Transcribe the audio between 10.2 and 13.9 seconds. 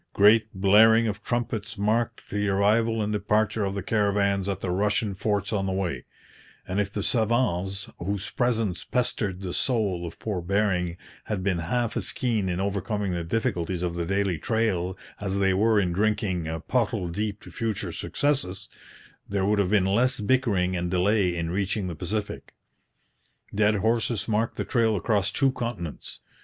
Bering, had been half as keen in overcoming the difficulties